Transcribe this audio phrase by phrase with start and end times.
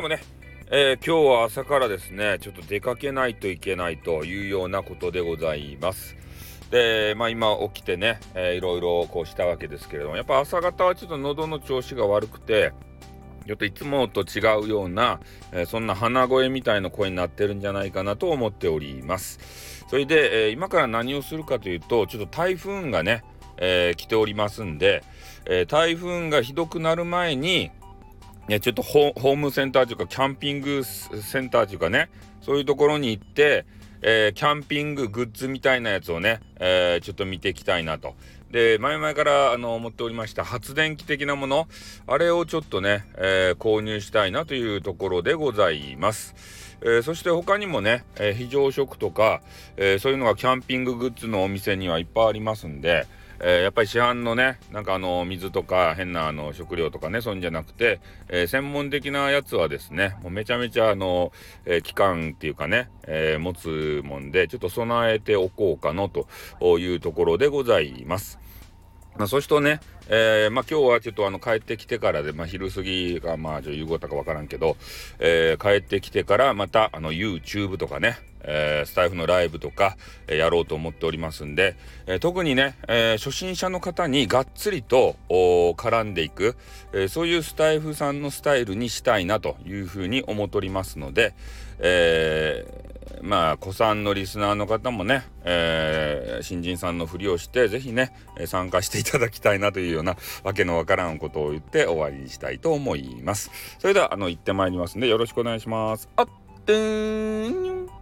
[0.00, 0.22] でもね
[0.70, 6.16] えー、今日は朝からですね、ちょっと出かけないといけないというようなことでございます。
[6.70, 12.72] で、まあ今起きてね、えー、いろいろこうしたわけですけれども、やっぱ朝方はちょっと喉の調子が悪くて、
[13.46, 15.20] ちょっといつもと違うような、
[15.52, 19.84] えー、そんな鼻声みたいな声になってるんじゃないかなと思っております。
[19.90, 23.22] それで、えー、今から何をするかというと、ちょっと台風がね、
[23.58, 25.02] えー、来ておりますんで、
[25.44, 27.70] え台風がひどくなる前に、
[28.50, 33.64] ね、ちょっとホームセンターというか、キャンピングセンターというかね、そういうところに行って、
[34.02, 38.16] えー、キャンピンググッズみたいなやつをね、えー、ちょっと見ていきたいなと。
[38.50, 41.68] で、前々からあの思っておりました発電機的なもの、
[42.08, 46.34] あれをちょっとね、えー、購入したいなというところでございます。
[46.82, 49.42] えそして他にもね、え非常食とか、
[49.76, 53.06] えそういうのがキャンピンググッズのお店にはいっぱいありますんで、
[53.42, 61.32] えー、やっぱり市販のねなんかあの水とか変なあの食料とかねそんじゃなくて、えー、専門的なやつはですねもうめちゃめちゃあの、
[61.64, 68.38] えー、期間っていうかね、え持つもんでちょっと備えておこうかのというところでございます。
[69.16, 74.76] まあ、そしてね、えー、まあ、今日はちょっとあの帰ってきてからで、まあ、昼過ぎか、まあちょ、夕方かわからんけど、
[75.18, 79.96] えー、帰ってきてからまたあの YouTube とかね、えー、スタイフのライブとか、
[80.26, 86.56] えー、やろうと思っておりますんで、えー、特にね、え初心者の方にがっつりと絡んでいく、
[86.92, 91.34] えそういうスタイフさんのスタイルにしたいなというふうに思っておりますので、
[91.78, 92.64] え
[93.22, 98.12] まあ、子さんのリスナーの方もね、え新人さんのふりをして、ぜひね、
[98.46, 103.50] 参加していただきたいなというようなわけのわからんことを言って終わりにしたいと思います。
[103.78, 106.08] それでは、あの、行ってまいりますんで、よろしくお願いします。
[106.16, 106.28] あっ
[106.64, 107.99] てーん。